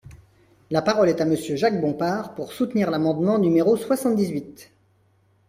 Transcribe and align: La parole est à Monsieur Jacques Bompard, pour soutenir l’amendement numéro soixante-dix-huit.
La 0.71 0.81
parole 0.81 1.09
est 1.09 1.21
à 1.21 1.25
Monsieur 1.25 1.55
Jacques 1.55 1.79
Bompard, 1.79 2.33
pour 2.33 2.53
soutenir 2.53 2.89
l’amendement 2.89 3.37
numéro 3.37 3.77
soixante-dix-huit. 3.77 4.71